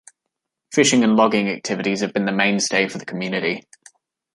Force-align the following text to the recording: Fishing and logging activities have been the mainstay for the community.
Fishing 0.73 1.03
and 1.03 1.15
logging 1.15 1.47
activities 1.47 1.99
have 2.01 2.11
been 2.11 2.25
the 2.25 2.31
mainstay 2.31 2.87
for 2.89 2.97
the 2.97 3.05
community. 3.05 3.63